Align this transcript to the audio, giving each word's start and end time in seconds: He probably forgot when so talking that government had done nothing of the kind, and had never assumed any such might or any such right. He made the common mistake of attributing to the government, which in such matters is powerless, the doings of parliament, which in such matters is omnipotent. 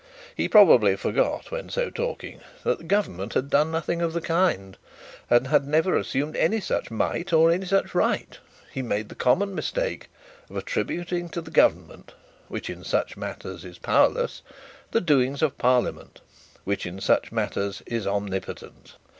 He 0.35 0.49
probably 0.49 0.95
forgot 0.95 1.51
when 1.51 1.69
so 1.69 1.91
talking 1.91 2.41
that 2.63 2.87
government 2.87 3.35
had 3.35 3.51
done 3.51 3.69
nothing 3.69 4.01
of 4.01 4.13
the 4.13 4.19
kind, 4.19 4.75
and 5.29 5.45
had 5.45 5.67
never 5.67 5.95
assumed 5.95 6.35
any 6.35 6.59
such 6.59 6.89
might 6.89 7.31
or 7.31 7.51
any 7.51 7.67
such 7.67 7.93
right. 7.93 8.39
He 8.71 8.81
made 8.81 9.09
the 9.09 9.13
common 9.13 9.53
mistake 9.53 10.09
of 10.49 10.55
attributing 10.55 11.29
to 11.29 11.39
the 11.39 11.51
government, 11.51 12.15
which 12.47 12.67
in 12.67 12.83
such 12.83 13.15
matters 13.15 13.63
is 13.63 13.77
powerless, 13.77 14.41
the 14.89 15.01
doings 15.01 15.43
of 15.43 15.59
parliament, 15.59 16.19
which 16.63 16.87
in 16.87 16.99
such 16.99 17.31
matters 17.31 17.83
is 17.85 18.07
omnipotent. 18.07 18.95